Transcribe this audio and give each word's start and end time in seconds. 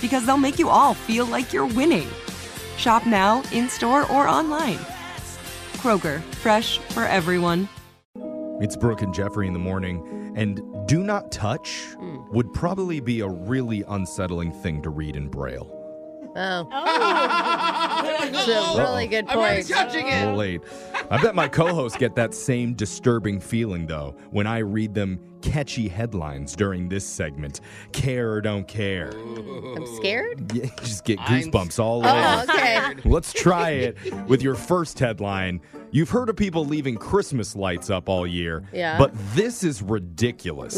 because 0.00 0.26
they'll 0.26 0.36
make 0.36 0.58
you 0.58 0.68
all 0.68 0.94
feel 0.94 1.26
like 1.26 1.52
you're 1.52 1.66
winning. 1.66 2.08
Shop 2.76 3.06
now, 3.06 3.42
in 3.52 3.68
store, 3.68 4.10
or 4.10 4.28
online. 4.28 4.78
Kroger, 5.78 6.20
fresh 6.34 6.78
for 6.78 7.04
everyone. 7.04 7.68
It's 8.60 8.76
Brooke 8.76 9.02
and 9.02 9.12
Jeffrey 9.12 9.46
in 9.46 9.52
the 9.52 9.58
morning, 9.58 10.34
and 10.36 10.60
do 10.86 11.02
not 11.02 11.30
touch 11.30 11.80
hmm. 11.98 12.18
would 12.32 12.52
probably 12.52 13.00
be 13.00 13.20
a 13.20 13.28
really 13.28 13.84
unsettling 13.88 14.52
thing 14.52 14.82
to 14.82 14.90
read 14.90 15.16
in 15.16 15.28
Braille. 15.28 15.70
Oh. 16.36 16.68
oh. 16.70 18.30
That's 18.32 18.48
a 18.48 18.78
really 18.78 19.06
good 19.06 19.26
I'm 19.28 19.38
already 19.38 19.62
point. 19.62 19.68
touching 19.68 20.08
it. 20.08 20.34
late. 20.36 20.60
I 21.10 21.22
bet 21.22 21.34
my 21.34 21.46
co-hosts 21.48 21.96
get 21.98 22.14
that 22.16 22.34
same 22.34 22.74
disturbing 22.74 23.38
feeling 23.40 23.86
though 23.86 24.16
when 24.30 24.46
I 24.46 24.58
read 24.58 24.94
them 24.94 25.20
catchy 25.42 25.86
headlines 25.86 26.56
during 26.56 26.88
this 26.88 27.06
segment. 27.06 27.60
Care 27.92 28.32
or 28.32 28.40
don't 28.40 28.66
care. 28.66 29.10
I'm 29.14 29.86
scared? 29.96 30.50
Yeah, 30.52 30.64
you 30.64 30.70
just 30.80 31.04
get 31.04 31.20
I'm- 31.20 31.42
goosebumps 31.42 31.78
all 31.78 32.04
Oh, 32.04 32.42
over. 32.42 32.52
okay. 32.52 32.94
Let's 33.04 33.32
try 33.32 33.70
it 33.70 33.96
with 34.26 34.42
your 34.42 34.56
first 34.56 34.98
headline. 34.98 35.60
You've 35.92 36.10
heard 36.10 36.28
of 36.28 36.36
people 36.36 36.66
leaving 36.66 36.96
Christmas 36.96 37.54
lights 37.54 37.90
up 37.90 38.08
all 38.08 38.26
year, 38.26 38.64
Yeah. 38.72 38.98
but 38.98 39.12
this 39.34 39.62
is 39.62 39.82
ridiculous. 39.82 40.74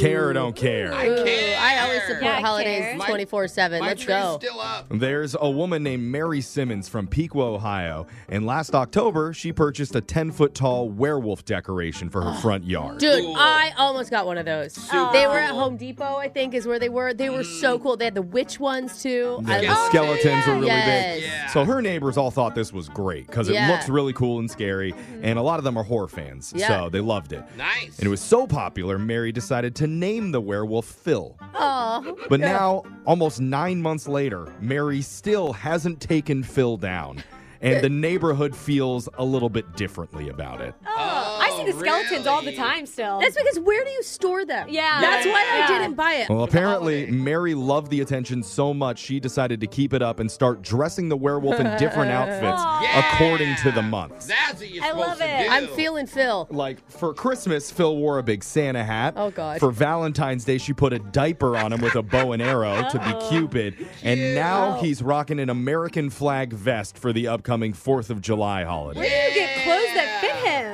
Care 0.00 0.28
or 0.28 0.32
don't 0.32 0.54
care. 0.54 0.94
I 0.94 1.06
care. 1.06 1.58
I 1.58 1.80
always 1.80 2.02
support 2.02 2.22
Yeah, 2.22 2.36
I 2.38 2.40
holidays 2.40 3.02
24 3.04 3.48
7. 3.48 3.80
My 3.80 3.86
Let's 3.88 4.02
tree's 4.02 4.16
go. 4.16 4.38
still 4.40 4.60
up. 4.60 4.86
There's 4.90 5.34
a 5.38 5.50
woman 5.50 5.82
named 5.82 6.04
Mary 6.04 6.40
Simmons 6.40 6.88
from 6.88 7.08
Pequot, 7.08 7.54
Ohio, 7.56 8.06
and 8.28 8.46
last 8.46 8.74
October 8.74 9.32
she 9.32 9.52
purchased 9.52 9.71
a 9.94 10.00
10 10.00 10.30
foot 10.32 10.54
tall 10.54 10.88
werewolf 10.88 11.44
decoration 11.44 12.08
for 12.10 12.22
her 12.22 12.32
front 12.40 12.64
yard. 12.64 12.98
Dude, 12.98 13.22
Cool. 13.22 13.34
I 13.36 13.72
almost 13.78 14.10
got 14.10 14.26
one 14.26 14.38
of 14.38 14.44
those. 14.46 14.74
they 14.74 15.26
were 15.26 15.38
at 15.38 15.50
Home 15.50 15.76
Depot, 15.76 16.16
I 16.16 16.28
think, 16.28 16.54
is 16.54 16.66
where 16.66 16.78
they 16.78 16.88
were. 16.88 17.12
They 17.14 17.30
were 17.30 17.44
so 17.44 17.78
cool. 17.78 17.96
They 17.96 18.06
had 18.06 18.14
the 18.14 18.22
witch 18.22 18.58
ones 18.60 19.02
too. 19.02 19.40
Yeah, 19.46 19.54
I 19.54 19.60
the 19.60 19.66
love- 19.68 19.86
skeletons 19.88 20.46
were 20.46 20.54
really 20.54 20.66
Yes. 20.66 21.14
big. 21.16 21.24
Yeah. 21.24 21.46
So 21.48 21.64
her 21.64 21.82
neighbors 21.82 22.16
all 22.16 22.30
thought 22.30 22.54
this 22.54 22.72
was 22.72 22.88
great 22.88 23.26
because 23.26 23.48
it 23.48 23.54
Yeah. 23.54 23.70
looks 23.70 23.88
really 23.88 24.12
cool 24.12 24.38
and 24.38 24.50
scary, 24.50 24.92
mm-hmm. 24.92 25.24
and 25.24 25.38
a 25.38 25.42
lot 25.42 25.58
of 25.58 25.64
them 25.64 25.76
are 25.76 25.82
horror 25.84 26.08
fans, 26.08 26.52
Yeah. 26.56 26.68
so 26.68 26.88
they 26.90 27.00
loved 27.00 27.32
it. 27.32 27.42
Nice. 27.56 27.98
And 27.98 28.06
it 28.06 28.10
was 28.10 28.20
so 28.20 28.46
popular, 28.46 28.98
Mary 28.98 29.32
decided 29.32 29.74
to 29.76 29.86
name 29.86 30.32
the 30.32 30.40
werewolf 30.40 30.86
Phil. 30.86 31.36
Oh, 31.54 32.16
But 32.28 32.40
now, 32.40 32.82
almost 33.06 33.40
nine 33.40 33.80
months 33.82 34.08
later, 34.08 34.52
Mary 34.60 35.02
still 35.02 35.52
hasn't 35.52 36.00
taken 36.00 36.42
Phil 36.42 36.76
down. 36.76 37.22
And 37.62 37.82
the 37.82 37.88
neighborhood 37.88 38.56
feels 38.56 39.08
a 39.14 39.24
little 39.24 39.48
bit 39.48 39.76
differently 39.76 40.28
about 40.28 40.60
it. 40.60 40.74
Oh, 40.86 41.21
see 41.56 41.70
the 41.72 41.78
skeletons 41.78 42.26
all 42.26 42.42
the 42.42 42.54
time 42.54 42.86
still. 42.86 43.20
that's 43.20 43.36
because 43.36 43.58
where 43.60 43.84
do 43.84 43.90
you 43.90 44.02
store 44.02 44.44
them? 44.44 44.68
Yeah. 44.70 45.00
That's 45.00 45.26
why 45.26 45.62
I 45.62 45.66
didn't 45.78 45.94
buy 45.94 46.14
it. 46.14 46.28
Well, 46.28 46.44
apparently. 46.44 47.10
Mary 47.10 47.54
loved 47.54 47.90
the 47.90 48.00
attention 48.00 48.42
so 48.42 48.72
much 48.74 48.98
she 48.98 49.20
decided 49.20 49.60
to 49.60 49.66
keep 49.66 49.92
it 49.92 50.02
up 50.02 50.20
and 50.20 50.30
start 50.30 50.62
dressing 50.62 51.08
the 51.08 51.16
werewolf 51.16 51.58
in 51.60 51.66
different 51.78 52.10
outfits 52.12 52.62
Yeah. 52.62 53.12
according 53.14 53.54
to 53.56 53.70
the 53.72 53.82
months. 53.82 54.26
That's 54.26 54.60
what 54.60 54.70
you're 54.70 54.84
I 54.84 54.88
supposed 54.88 55.08
love 55.08 55.18
to 55.18 55.24
it. 55.40 55.44
do. 55.44 55.50
I'm 55.50 55.66
feeling 55.68 56.06
Phil. 56.06 56.46
Like 56.50 56.88
for 56.90 57.14
Christmas, 57.14 57.70
Phil 57.70 57.96
wore 57.96 58.18
a 58.18 58.22
big 58.22 58.42
Santa 58.44 58.82
hat. 58.84 59.14
Oh, 59.16 59.30
God. 59.30 59.60
For 59.60 59.70
Valentine's 59.70 60.44
Day, 60.44 60.58
she 60.58 60.72
put 60.72 60.92
a 60.92 60.98
diaper 60.98 61.56
on 61.56 61.72
him 61.72 61.80
with 61.80 61.94
a 61.96 62.02
bow 62.02 62.32
and 62.32 62.42
arrow 62.42 62.88
to 62.90 62.98
be 62.98 63.04
oh. 63.14 63.28
Cupid. 63.30 63.86
And 64.02 64.34
now 64.34 64.74
he's 64.80 65.02
rocking 65.02 65.38
an 65.40 65.48
American 65.50 66.10
flag 66.10 66.52
vest 66.52 66.98
for 66.98 67.12
the 67.12 67.28
upcoming 67.28 67.72
4th 67.72 68.10
of 68.10 68.20
July 68.20 68.64
holiday. 68.64 69.00
Where 69.00 69.08
do 69.32 69.38
you 69.40 69.46
get 69.46 69.51
clothes 69.51 69.51
that 69.51 69.51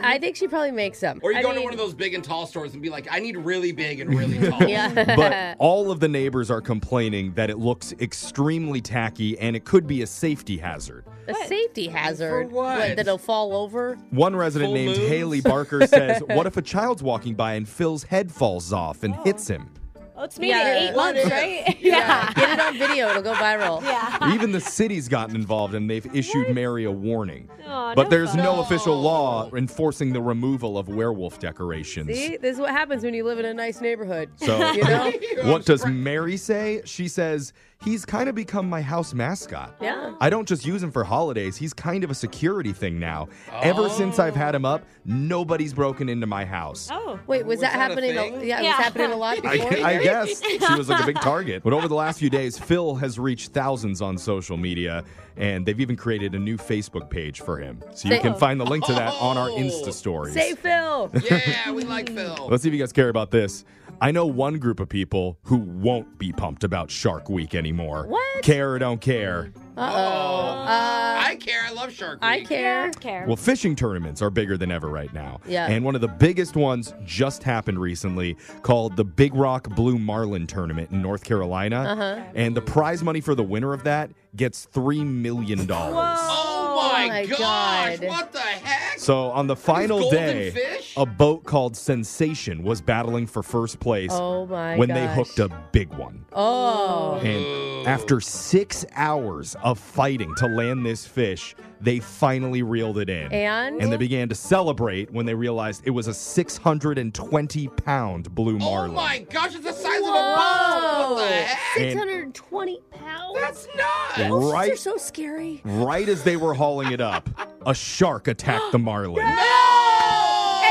fit? 0.00 0.06
I 0.09 0.19
think 0.19 0.36
she 0.36 0.48
probably 0.48 0.70
makes 0.72 1.00
them. 1.00 1.20
Or 1.22 1.32
you 1.32 1.38
I 1.38 1.42
go 1.42 1.53
to 1.54 1.60
one 1.60 1.72
of 1.72 1.78
those 1.78 1.94
big 1.94 2.14
and 2.14 2.22
tall 2.25 2.47
stores 2.47 2.72
and 2.75 2.82
be 2.82 2.91
like, 2.91 3.06
I 3.10 3.19
need 3.19 3.36
really 3.36 3.72
big 3.72 4.00
and 4.00 4.16
really 4.16 4.38
tall. 4.50 4.62
Yeah. 4.69 5.16
But 5.16 5.56
all 5.59 5.91
of 5.91 6.00
the 6.00 6.09
neighbors 6.09 6.50
are 6.50 6.60
complaining 6.60 7.32
that 7.34 7.50
it 7.50 7.59
looks 7.59 7.92
extremely 8.00 8.81
tacky 8.81 9.38
and 9.38 9.54
it 9.56 9.64
could 9.64 9.87
be 9.87 10.03
a 10.03 10.06
safety 10.06 10.58
hazard. 10.58 11.04
a 11.26 11.34
safety 11.47 11.88
hazard. 11.88 12.50
what? 12.50 12.78
that 12.78 13.00
it'll 13.00 13.19
fall 13.19 13.54
over. 13.54 13.97
One 14.10 14.34
resident 14.37 14.69
Full 14.69 14.75
named 14.75 14.97
moons? 14.98 15.08
Haley 15.08 15.41
Barker 15.41 15.87
says, 15.87 16.22
What 16.26 16.47
if 16.47 16.56
a 16.56 16.62
child's 16.62 17.03
walking 17.03 17.34
by 17.34 17.54
and 17.54 17.69
Phil's 17.69 18.04
head 18.04 18.32
falls 18.32 18.72
off 18.72 19.03
and 19.03 19.14
hits 19.25 19.48
him? 19.48 19.70
Oh, 20.19 20.25
it's 20.25 20.39
made 20.39 20.49
Yeah. 20.49 20.77
in 20.77 20.89
eight 20.89 20.95
What 20.95 21.15
months, 21.15 21.27
if- 21.27 21.33
right? 21.33 21.77
Yeah. 21.81 22.33
Get 22.34 22.51
it 22.51 22.61
on 22.61 22.77
video. 22.79 23.09
It'll 23.11 23.23
go 23.23 23.33
viral. 23.34 23.83
Yeah. 23.89 24.34
Even 24.34 24.53
the 24.53 24.61
city's 24.61 25.09
gotten 25.09 25.34
involved 25.34 25.75
and 25.75 25.89
they've 25.89 26.05
issued 26.15 26.55
Mary 26.55 26.84
a 26.84 26.91
warning. 26.91 27.49
Aw, 27.67 27.95
but 27.95 28.05
no 28.05 28.09
there's 28.11 28.31
fun. 28.31 28.39
no 28.39 28.61
official 28.61 29.01
law 29.01 29.51
enforcing 29.55 30.12
the 30.12 30.21
removal 30.21 30.77
of 30.77 30.89
werewolf 30.89 31.39
decorations. 31.39 32.09
See, 32.15 32.37
this 32.37 32.55
is 32.56 32.61
what 32.61 32.71
happens 32.71 33.03
when 33.05 33.15
you 33.15 33.25
live 33.25 33.39
in 33.39 33.45
a 33.47 33.55
nice 33.55 33.81
neighborhood. 33.81 34.31
So, 34.37 34.73
you 34.73 34.83
know? 34.84 35.12
what 35.45 35.65
does 35.65 35.87
Mary 35.87 36.37
say? 36.37 36.83
She 36.85 37.09
says, 37.09 37.53
He's 37.85 38.05
kind 38.05 38.29
of 38.29 38.35
become 38.35 38.69
my 38.69 38.82
house 38.82 39.14
mascot. 39.14 39.76
Yeah. 39.81 40.12
I 40.21 40.31
don't 40.31 40.49
just 40.49 40.67
use 40.67 40.82
him 40.82 40.91
for 40.91 41.05
holidays. 41.05 41.56
He's 41.56 41.73
kind 41.73 42.03
of 42.03 42.11
a 42.11 42.14
security 42.14 42.73
thing 42.73 42.99
now. 42.99 43.29
Oh. 43.53 43.61
Ever 43.61 43.88
since 43.88 44.19
I've 44.19 44.35
had 44.35 44.53
him 44.53 44.64
up, 44.64 44.85
nobody's 45.05 45.73
broken 45.73 46.09
into 46.09 46.26
my 46.26 46.44
house. 46.44 46.88
Oh. 46.91 47.21
Wait, 47.29 47.47
was, 47.47 47.59
Was 47.59 47.61
that, 47.61 47.75
that 47.75 47.76
a 47.76 47.82
happening? 47.94 48.14
thing? 48.17 48.49
yeah, 48.49 48.59
it 48.59 48.62
was 48.64 48.85
happening 48.85 49.12
a 49.12 49.17
lot 49.17 49.41
before. 49.41 49.50
I, 49.87 49.94
I 49.94 50.03
guess 50.03 50.07
she 50.69 50.75
was 50.76 50.88
like 50.88 51.02
a 51.02 51.06
big 51.06 51.20
target. 51.20 51.62
But 51.62 51.72
over 51.72 51.88
the 51.88 51.94
last 51.94 52.19
few 52.19 52.31
days, 52.31 52.58
Phil 52.58 52.94
has 52.96 53.19
reached 53.19 53.52
thousands 53.52 54.00
on 54.02 54.16
social 54.19 54.56
media, 54.56 55.05
and 55.37 55.64
they've 55.64 55.81
even 55.81 55.96
created 55.96 56.34
a 56.34 56.38
new 56.38 56.56
Facebook 56.56 57.08
page 57.10 57.40
for 57.40 57.58
him. 57.58 57.82
So 57.94 58.08
you 58.08 58.16
Say- 58.16 58.20
can 58.22 58.34
find 58.34 58.60
the 58.60 58.66
link 58.66 58.84
to 58.87 58.93
that 58.94 59.14
on 59.20 59.37
our 59.37 59.50
Oh. 59.50 59.56
Insta 59.58 59.93
stories. 59.93 60.34
Say 60.34 60.55
Phil. 60.55 61.10
yeah, 61.31 61.72
we 61.72 61.84
like 61.84 62.10
Phil. 62.12 62.49
Let's 62.50 62.62
see 62.62 62.69
if 62.69 62.75
you 62.75 62.81
guys 62.81 62.93
care 62.93 63.08
about 63.08 63.31
this. 63.31 63.64
I 64.00 64.12
know 64.12 64.27
one 64.27 64.59
group 64.59 64.79
of 64.81 64.89
people 64.89 65.39
who 65.43 65.56
won't 65.56 66.19
be 66.19 66.33
pumped 66.33 66.62
about 66.62 66.91
Shark 66.91 67.29
Week 67.29 67.55
anymore. 67.55 68.06
What? 68.06 68.43
Care 68.43 68.73
or 68.73 68.79
don't 68.79 69.00
care. 69.00 69.53
Uh-oh. 69.77 70.65
I 70.69 71.37
care. 71.41 71.62
I 71.67 71.73
love 71.73 71.93
Shark 71.93 72.21
Week. 72.21 72.31
I 72.31 72.45
care. 72.45 72.91
Care. 72.93 73.25
Well, 73.27 73.37
fishing 73.37 73.75
tournaments 73.75 74.23
are 74.23 74.31
bigger 74.31 74.56
than 74.56 74.71
ever 74.71 74.89
right 74.89 75.12
now. 75.12 75.41
Yeah. 75.47 75.67
And 75.67 75.85
one 75.85 75.95
of 75.95 76.00
the 76.00 76.09
biggest 76.09 76.56
ones 76.56 76.95
just 77.05 77.43
happened 77.43 77.81
recently 77.81 78.37
called 78.62 78.97
the 78.97 79.05
Big 79.05 79.35
Rock 79.35 79.69
Blue 79.71 79.99
Marlin 79.99 80.47
Tournament 80.47 80.91
in 80.91 81.03
North 81.03 81.25
Carolina. 81.25 81.83
Uh-huh. 81.83 82.23
And 82.35 82.56
the 82.56 82.62
prize 82.62 83.03
money 83.03 83.21
for 83.21 83.35
the 83.35 83.45
winner 83.45 83.73
of 83.73 83.83
that 83.85 84.11
gets 84.37 84.67
$3 84.73 85.05
million. 85.05 85.67
Oh 85.71 86.91
my, 86.93 87.09
my 87.09 87.27
gosh! 87.27 87.39
God. 87.39 88.09
What 88.09 88.33
the 88.33 88.39
heck? 88.39 88.99
So 88.99 89.31
on 89.31 89.47
the 89.49 89.56
final 89.56 90.11
day, 90.11 90.50
fish? 90.50 90.77
A 90.96 91.06
boat 91.06 91.44
called 91.44 91.76
Sensation 91.76 92.62
was 92.62 92.81
battling 92.81 93.26
for 93.26 93.43
first 93.43 93.81
place 93.81 94.11
Oh 94.12 94.46
my 94.46 94.76
when 94.76 94.88
they 94.88 95.06
hooked 95.14 95.38
a 95.38 95.49
big 95.73 95.93
one. 95.94 96.25
Oh. 96.32 97.17
And 97.20 97.87
after 97.87 98.20
six 98.20 98.85
hours 98.94 99.56
of 99.62 99.79
fighting 99.79 100.35
to 100.37 100.46
land 100.46 100.85
this 100.85 101.06
fish, 101.06 101.55
they 101.81 102.00
finally 102.00 102.62
reeled 102.62 102.99
it 102.99 103.08
in. 103.08 103.32
And? 103.32 103.81
And 103.81 103.93
they 103.93 103.96
began 103.96 104.29
to 104.29 104.35
celebrate 104.35 105.12
when 105.12 105.26
they 105.26 105.35
realized 105.35 105.82
it 105.85 105.90
was 105.90 106.06
a 106.06 106.14
620 106.14 107.69
pound 107.69 108.35
blue 108.35 108.56
oh 108.56 108.58
marlin. 108.58 108.90
oh 108.90 108.94
my 108.94 109.19
gosh! 109.31 109.55
It's 109.55 109.64
the 109.64 109.73
size 109.73 110.00
of 110.00 110.08
a 110.08 110.12
boat. 110.12 111.14
What 111.14 111.19
the 111.19 111.26
heck? 111.26 111.93
620 111.93 112.81
pounds? 112.90 113.38
That's 113.40 113.69
nuts. 113.76 114.19
Those 114.19 114.52
right, 114.52 114.73
are 114.73 114.76
so 114.76 114.96
scary. 114.96 115.61
right 115.64 116.08
as 116.08 116.23
they 116.25 116.37
were 116.37 116.55
hauling 116.55 116.93
it 116.93 117.00
up, 117.00 117.29
a 117.64 117.75
shark 117.75 118.29
attacked 118.29 118.73
the 118.73 118.79
marlin. 118.79 119.25
And 119.25 119.38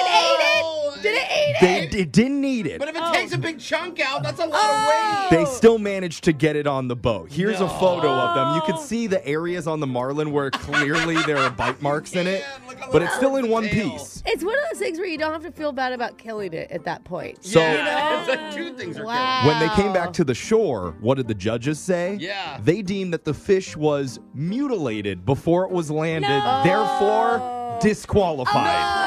ate 0.07 0.39
it? 0.39 1.01
Did 1.01 1.15
it 1.15 1.31
eat 1.31 1.61
They 1.61 1.86
it? 1.99 2.11
didn't 2.11 2.41
need 2.41 2.67
it. 2.67 2.79
But 2.79 2.89
if 2.89 2.95
it 2.95 3.13
takes 3.13 3.33
a 3.33 3.37
big 3.37 3.59
chunk 3.59 3.99
out, 3.99 4.23
that's 4.23 4.39
a 4.39 4.45
lot 4.45 4.69
of 4.69 4.75
oh. 4.75 5.27
weight. 5.29 5.37
They 5.37 5.45
still 5.45 5.77
managed 5.77 6.23
to 6.25 6.33
get 6.33 6.55
it 6.55 6.67
on 6.67 6.87
the 6.87 6.95
boat. 6.95 7.31
Here's 7.31 7.61
a 7.61 7.69
photo 7.69 8.09
of 8.09 8.35
them. 8.35 8.55
You 8.55 8.61
can 8.61 8.77
see 8.81 9.07
the 9.07 9.25
areas 9.27 9.67
on 9.67 9.79
the 9.79 9.87
marlin 9.87 10.31
where 10.31 10.49
clearly 10.51 11.21
there 11.25 11.37
are 11.37 11.49
bite 11.49 11.81
marks 11.81 12.13
in 12.13 12.27
it, 12.27 12.41
Yeah, 12.41 12.67
look 12.67 12.81
at 12.81 12.91
but 12.91 13.01
it's 13.01 13.15
still 13.15 13.35
in 13.35 13.49
one 13.49 13.63
tail. 13.63 13.91
piece. 13.91 14.23
It's 14.25 14.43
one 14.43 14.55
of 14.55 14.63
those 14.71 14.79
things 14.79 14.97
where 14.97 15.07
you 15.07 15.17
don't 15.17 15.31
have 15.31 15.43
to 15.43 15.51
feel 15.51 15.71
bad 15.71 15.93
about 15.93 16.17
killing 16.17 16.53
it 16.53 16.71
at 16.71 16.83
that 16.85 17.03
point. 17.03 17.43
So- 17.43 17.59
yeah, 17.59 18.19
it's 18.19 18.29
like 18.29 18.53
two 18.53 18.73
things 18.75 18.97
are 18.97 19.05
Wow. 19.05 19.47
When 19.47 19.59
they 19.59 19.73
came 19.75 19.93
back 19.93 20.11
to 20.13 20.23
the 20.23 20.33
shore, 20.35 20.95
what 20.99 21.15
did 21.15 21.27
the 21.27 21.35
judges 21.35 21.79
say? 21.79 22.17
Yeah. 22.19 22.59
They 22.61 22.81
deemed 22.81 23.13
that 23.13 23.23
the 23.25 23.33
fish 23.33 23.77
was 23.77 24.19
mutilated 24.33 25.25
before 25.25 25.63
it 25.65 25.71
was 25.71 25.89
landed, 25.89 26.27
No. 26.27 26.61
therefore 26.63 27.39
oh. 27.41 27.79
disqualified. 27.81 29.06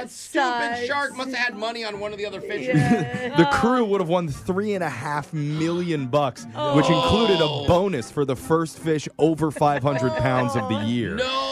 That 0.00 0.08
That 0.08 0.14
stupid 0.14 0.76
sucks. 0.76 0.86
shark 0.86 1.16
must 1.16 1.30
have 1.30 1.38
had 1.38 1.56
money 1.56 1.84
on 1.84 2.00
one 2.00 2.12
of 2.12 2.18
the 2.18 2.26
other 2.26 2.40
fishes. 2.40 2.80
The 3.36 3.48
crew 3.52 3.84
would 3.84 4.00
have 4.00 4.08
won 4.08 4.28
three 4.28 4.74
and 4.74 4.82
a 4.82 4.88
half 4.88 5.32
million 5.32 6.06
bucks, 6.06 6.44
which 6.74 6.88
included 6.88 7.40
a 7.40 7.44
oh. 7.44 7.66
bonus 7.66 8.10
for 8.10 8.24
the 8.24 8.36
first 8.36 8.78
fish 8.78 9.08
over 9.18 9.50
500 9.50 10.12
pounds 10.16 10.56
of 10.56 10.68
the 10.68 10.78
oh. 10.78 10.86
year. 10.86 11.14
No, 11.14 11.24
no. 11.24 11.49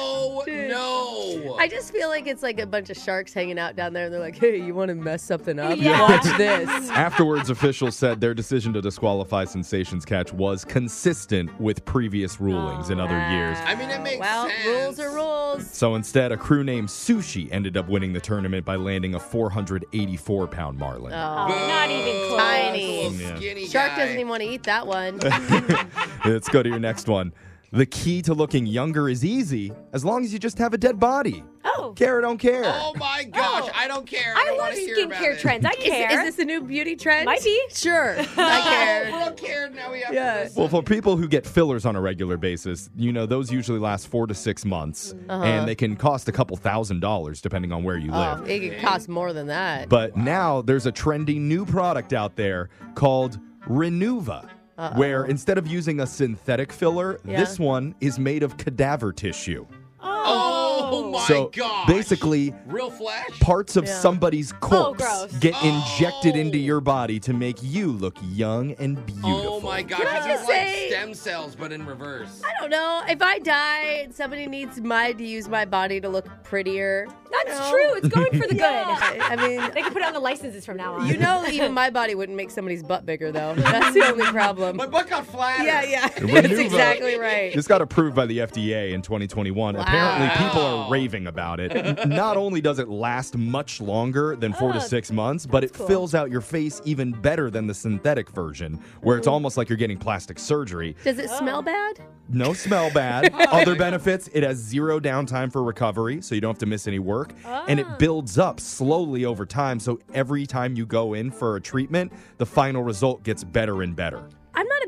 I 1.58 1.69
just 1.69 1.93
feel 1.93 2.08
like 2.08 2.26
it's 2.26 2.43
like 2.43 2.60
a 2.60 2.66
bunch 2.66 2.88
of 2.90 2.96
sharks 2.96 3.32
hanging 3.32 3.58
out 3.58 3.75
down 3.76 3.93
there, 3.93 4.05
and 4.06 4.14
they're 4.14 4.20
like, 4.20 4.37
"Hey, 4.37 4.56
you 4.64 4.75
want 4.75 4.88
to 4.90 4.94
mess 4.94 5.22
something 5.22 5.58
up? 5.58 5.76
Yeah. 5.78 6.00
Watch 6.02 6.25
this." 6.38 6.69
Afterwards, 6.90 7.50
officials 7.50 7.96
said 7.96 8.20
their 8.20 8.34
decision 8.34 8.72
to 8.75 8.81
disqualify 8.81 9.44
Sensations 9.44 10.05
Catch 10.05 10.32
was 10.32 10.64
consistent 10.64 11.50
with 11.60 11.84
previous 11.84 12.40
rulings 12.40 12.90
in 12.90 13.00
other 13.00 13.19
years. 13.31 13.58
I 13.64 13.75
mean, 13.75 13.90
it 13.90 14.02
makes 14.02 14.20
Well, 14.20 14.49
sense. 14.49 14.66
rules 14.66 15.00
are 15.00 15.10
rules. 15.14 15.70
So 15.70 15.94
instead, 15.94 16.32
a 16.32 16.37
crew 16.37 16.62
named 16.64 16.88
Sushi 16.88 17.49
ended 17.52 17.76
up 17.76 17.88
winning 17.88 18.12
the 18.12 18.20
tournament 18.20 18.64
by 18.64 18.76
landing 18.76 19.14
a 19.14 19.20
484 19.20 20.46
pound 20.46 20.78
marlin. 20.78 21.12
Oh, 21.12 21.16
not 21.16 21.90
even 21.90 22.28
close. 22.28 22.38
Tiny. 22.38 22.96
Little 23.08 23.12
Yeah. 23.20 23.37
skinny 23.37 23.66
Shark 23.66 23.90
guy. 23.93 23.96
doesn't 23.99 24.14
even 24.16 24.28
want 24.28 24.43
to 24.43 24.49
eat 24.49 24.62
that 24.64 24.87
one. 24.87 25.19
Let's 26.25 26.49
go 26.49 26.62
to 26.62 26.69
your 26.69 26.78
next 26.78 27.08
one. 27.08 27.32
The 27.70 27.85
key 27.85 28.23
to 28.23 28.32
looking 28.32 28.65
younger 28.65 29.11
is 29.11 29.23
easy 29.25 29.73
as 29.93 30.03
long 30.03 30.25
as 30.25 30.32
you 30.32 30.38
just 30.38 30.56
have 30.56 30.73
a 30.73 30.79
dead 30.79 30.99
body. 30.99 31.44
Oh. 31.67 31.93
Care 31.94 32.17
or 32.17 32.20
don't 32.23 32.38
care. 32.38 32.62
Oh 32.65 32.94
my 32.97 33.25
gosh, 33.25 33.65
Oh. 33.67 33.70
I 33.75 33.87
don't 33.87 34.06
care. 34.06 34.32
I, 34.35 34.41
I 34.41 34.44
don't 34.47 34.56
love 34.56 34.69
wanna 34.70 34.76
hear 34.76 35.05
about 35.05 35.19
skincare 35.20 35.38
trends. 35.38 35.67
I 35.67 35.70
Is, 35.73 35.85
care. 35.85 36.11
is 36.26 36.35
this 36.37 36.43
a 36.43 36.47
new 36.47 36.62
beauty 36.62 36.97
trend? 36.97 37.26
Might 37.26 37.44
be. 37.44 37.61
Sure. 37.70 38.17
I 38.19 38.25
Oh, 38.25 38.62
care. 38.70 39.11
Brooke 39.11 39.37
cared. 39.37 39.75
Now 39.75 39.93
we 39.93 40.00
have 40.00 40.15
Yeah. 40.15 40.49
to. 40.49 40.53
Well, 40.59 40.69
for 40.69 40.82
people 40.82 41.19
who 41.19 41.29
get 41.29 41.47
fillers 41.47 41.85
on 41.85 41.94
a 41.94 42.00
regular 42.00 42.38
basis, 42.38 42.88
you 42.97 43.12
know, 43.12 43.26
those 43.26 43.53
usually 43.53 43.79
last 43.79 44.09
four 44.09 44.26
to 44.26 44.35
six 44.35 44.65
months, 44.65 45.15
uh-huh. 45.29 45.44
and 45.44 45.69
they 45.69 45.75
can 45.75 45.94
cost 45.94 46.26
a 46.29 46.32
couple 46.32 46.56
thousand 46.56 47.00
dollars 47.00 47.43
depending 47.43 47.70
on 47.70 47.85
where 47.85 47.99
you 47.99 48.11
oh, 48.12 48.19
live. 48.19 48.41
Oh, 48.41 48.44
it 48.44 48.61
could 48.61 48.81
cost 48.81 49.11
more 49.11 49.35
than 49.35 49.47
that. 49.49 49.91
But 49.91 50.17
now 50.17 50.62
there's 50.62 50.87
a 50.87 50.93
trendy 50.93 51.38
new 51.38 51.67
product 51.67 52.15
out 52.15 52.35
there 52.35 52.70
called 52.94 53.38
Renuva. 53.69 54.49
Where 54.95 55.25
instead 55.25 55.59
of 55.59 55.67
using 55.67 56.01
a 56.01 56.07
synthetic 56.07 56.73
filler, 56.73 57.19
Yeah. 57.25 57.41
this 57.41 57.59
one 57.59 57.95
is 58.01 58.19
made 58.19 58.43
of 58.45 58.57
cadaver 58.57 59.13
tissue. 59.13 59.67
oh, 60.01 60.91
oh. 60.93 61.11
my 61.11 61.19
god. 61.19 61.27
so 61.27 61.51
gosh. 61.53 61.87
basically, 61.89 62.55
real 62.67 62.91
flesh. 62.91 63.29
parts 63.41 63.75
of 63.77 63.85
Yeah. 63.87 63.95
somebody's 63.99 64.53
oh, 64.53 64.57
corpse 64.61 65.03
gross. 65.03 65.33
get 65.41 65.55
oh. 65.61 65.67
injected 65.69 66.37
Oh. 66.37 66.39
into 66.41 66.59
your 66.59 66.81
body 66.81 67.19
to 67.21 67.33
make 67.33 67.59
you 67.63 67.91
look 67.91 68.17
young 68.23 68.73
and 68.79 69.05
beautiful. 69.05 69.55
Oh 69.55 69.61
my 69.61 69.83
gosh, 69.83 69.99
Can 69.99 70.07
I 70.07 70.33
it's 70.35 70.43
like 70.45 70.57
say- 70.57 70.89
stem 70.91 71.15
cells, 71.15 71.57
but 71.57 71.73
in 71.73 71.85
reverse. 71.85 72.41
I 72.47 72.61
don't 72.61 72.71
know. 72.71 73.03
If 73.09 73.21
I 73.21 73.41
die 73.41 74.03
and 74.05 74.15
somebody 74.15 74.47
needs 74.47 74.81
my 74.81 75.13
to 75.13 75.25
use 75.27 75.49
my 75.49 75.65
body 75.65 76.01
to 76.01 76.09
look 76.09 76.27
prettier, 76.45 77.09
That's 77.31 77.59
No. 77.59 77.71
true. 77.71 77.95
It's 77.97 78.09
going 78.09 78.41
for 78.41 78.47
the 78.49 78.55
good. 78.59 78.65
I 78.65 79.19
I 79.31 79.37
mean, 79.37 79.61
They 79.75 79.83
can 79.83 79.93
put 79.93 80.03
it 80.03 80.07
on 80.09 80.15
the 80.15 80.21
licenses 80.21 80.65
from 80.65 80.77
now 80.77 80.95
on. 80.95 81.07
you 81.07 81.17
know, 81.17 81.45
even 81.51 81.73
my 81.73 81.91
body 81.91 82.15
wouldn't 82.15 82.37
make 82.37 82.51
somebody's 82.51 82.83
butt 82.83 83.07
bigger, 83.07 83.31
though. 83.33 83.55
That's 83.55 83.95
the 83.95 84.07
only 84.07 84.27
problem. 84.27 84.77
My 84.77 84.87
butt 84.87 85.09
got 85.09 85.27
flatter. 85.27 85.65
Yeah, 85.65 85.83
yeah. 85.83 86.09
Renuva- 86.09 86.43
That's 86.49 86.59
exactly 86.59 87.19
right. 87.19 87.55
This 87.55 87.67
got 87.67 87.83
approved 87.83 88.17
by 88.17 88.27
the 88.27 88.39
FDA 88.39 88.93
in 88.93 89.03
2021. 89.03 89.77
Apparently, 89.77 90.29
people 90.45 90.61
are 90.63 90.91
raving 90.91 91.27
about 91.27 91.61
it. 91.61 92.09
Not 92.09 92.37
only 92.37 92.61
does 92.61 92.79
it 92.79 92.89
last 92.89 93.37
much 93.37 93.81
longer 93.81 94.37
than 94.37 94.53
four 94.53 94.73
to 94.73 94.79
ah, 94.79 94.83
six 94.83 95.11
months, 95.11 95.47
but 95.47 95.65
it 95.65 95.75
fills 95.75 96.15
out 96.15 96.31
your 96.31 96.41
face 96.41 96.81
even 96.85 97.13
better 97.13 97.51
than 97.51 97.67
the 97.67 97.75
synthetic 97.75 98.31
version, 98.31 98.83
where 99.03 99.17
it's 99.19 99.27
almost 99.27 99.57
like 99.57 99.69
you're 99.69 99.79
getting 99.79 99.99
plastic 99.99 100.39
surgery. 100.39 100.97
Does 101.05 101.19
it 101.19 101.31
smell 101.31 101.59
oh. 101.59 101.63
bad? 101.63 102.01
No 102.31 102.53
smell 102.53 102.91
bad. 102.93 103.33
Other 103.49 103.75
benefits, 103.75 104.29
it 104.33 104.43
has 104.43 104.59
zero 104.59 105.01
downtime 105.01 105.51
for 105.51 105.63
recovery, 105.63 106.21
so 106.21 106.35
you 106.35 106.41
don't 106.41 106.51
have 106.51 106.59
to 106.59 106.67
miss 106.67 106.87
any 106.87 106.99
work. 106.99 107.18
And 107.44 107.81
it 107.81 107.87
ah. 107.88 107.97
builds 107.97 108.38
up 108.38 108.61
slowly 108.61 109.25
over 109.25 109.47
time, 109.47 109.81
so 109.81 109.99
every 110.15 110.47
time 110.47 110.76
you 110.76 110.87
go 110.87 111.15
in 111.15 111.31
for 111.31 111.56
a 111.56 111.61
treatment, 111.61 112.12
the 112.38 112.47
final 112.47 112.82
result 112.82 113.23
gets 113.23 113.44
better 113.44 113.82
and 113.82 113.97
better. 113.97 114.29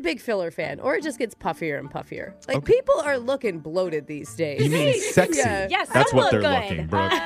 I'm 0.00 0.05
not 0.05 0.08
a 0.08 0.14
big 0.14 0.20
filler 0.20 0.50
fan, 0.50 0.81
or 0.81 0.94
it 0.94 1.02
just 1.02 1.19
gets 1.19 1.35
puffier 1.35 1.79
and 1.79 1.91
puffier. 1.91 2.32
Like 2.49 2.64
people 2.64 3.00
are 3.00 3.19
looking 3.19 3.58
bloated 3.61 4.06
these 4.06 4.35
days. 4.35 4.62
You 4.62 4.70
mean 4.70 5.00
sexy? 5.12 5.38
Yeah. 5.38 5.67
Yes, 5.70 5.88
That's 5.91 6.12
what 6.12 6.32
look 6.32 6.43
they're 6.43 6.61
good. 6.61 6.70
looking, 6.70 6.87
Brooke. 6.87 7.12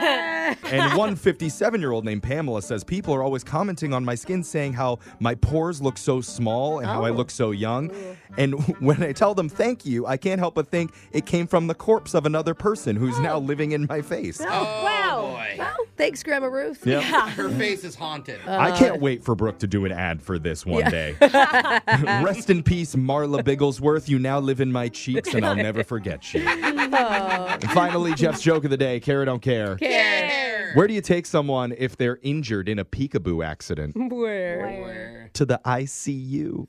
Ah. 0.47 0.55
and 0.67 0.99
one 0.99 1.17
57 1.17 1.81
year 1.81 1.91
old 1.93 2.05
named 2.05 2.23
Pamela 2.23 2.61
says 2.61 2.85
people 2.85 3.15
are 3.15 3.23
always 3.23 3.43
commenting 3.43 3.95
on 3.95 4.05
my 4.05 4.15
skin 4.15 4.45
saying 4.45 4.75
how 4.75 4.99
my 5.19 5.35
pores 5.35 5.81
look 5.81 5.97
so 5.97 6.21
small 6.21 6.81
and 6.81 6.87
how 6.87 7.03
I 7.03 7.09
Oh. 7.11 7.15
look 7.15 7.31
so 7.31 7.51
young. 7.51 7.91
And 8.37 8.55
when 8.81 9.03
I 9.03 9.13
tell 9.13 9.35
them 9.35 9.49
thank 9.49 9.87
you, 9.87 10.07
I 10.07 10.19
can't 10.19 10.39
help 10.39 10.55
but 10.55 10.69
think 10.69 10.93
it 11.13 11.25
came 11.25 11.47
from 11.47 11.67
the 11.67 11.75
corpse 11.75 12.13
of 12.13 12.27
another 12.27 12.53
person 12.53 12.95
who's 12.97 13.17
oh. 13.19 13.23
now 13.23 13.39
living 13.39 13.73
in 13.73 13.87
my 13.89 14.03
face. 14.03 14.41
Oh, 14.41 14.45
Wow. 14.85 15.04
Boy. 15.45 15.57
Well, 15.59 15.77
thanks, 15.97 16.23
Grandma 16.23 16.47
Ruth. 16.47 16.87
Yeah. 16.95 17.31
Her 17.31 17.49
face 17.49 17.83
is 17.83 17.97
haunted. 17.97 18.39
I 18.47 18.71
uh, 18.71 18.79
can't 18.79 19.01
wait 19.01 19.25
for 19.25 19.35
Brooke 19.35 19.59
to 19.59 19.67
do 19.67 19.85
an 19.85 19.91
ad 19.91 20.23
for 20.23 20.39
this 20.39 20.65
one 20.65 20.85
day. 20.91 21.17
Rest 22.23 22.51
in 22.51 22.63
peace, 22.63 22.95
Marla 22.95 23.43
Bigglesworth. 23.43 24.09
You 24.09 24.21
now 24.21 24.39
live 24.39 24.61
in 24.61 24.71
my 24.71 24.89
cheeks, 24.89 25.35
and 25.35 25.45
I'll 25.45 25.57
never 25.57 25.83
forget 25.83 26.33
you. 26.33 26.45
Oh. 26.97 27.47
And 27.51 27.71
finally, 27.73 28.15
Jeff's 28.15 28.41
joke 28.41 28.63
of 28.63 28.71
the 28.71 28.77
day 28.77 29.01
care 29.01 29.23
or 29.23 29.25
don't 29.25 29.43
care. 29.43 29.77
Care. 29.77 30.73
Where 30.75 30.87
do 30.87 30.95
you 30.95 31.01
take 31.01 31.27
someone 31.27 31.75
if 31.77 31.97
they're 31.97 32.21
injured 32.23 32.69
in 32.69 32.79
a 32.79 32.85
peekaboo 32.85 33.45
accident? 33.45 33.97
Where? 33.97 34.61
Where? 34.61 35.31
To 35.33 35.45
the 35.45 35.61
ICU. 35.65 36.67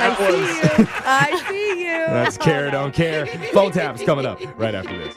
I 0.00 0.14
see 0.16 0.78
you. 0.78 0.88
I 1.04 1.44
see 1.48 1.82
you. 1.82 2.06
That's 2.06 2.38
care 2.38 2.68
or 2.68 2.70
don't 2.70 2.94
care. 2.94 3.26
Phone 3.52 3.72
taps 3.72 4.02
coming 4.04 4.26
up 4.26 4.40
right 4.58 4.74
after 4.74 4.96
this. 4.96 5.16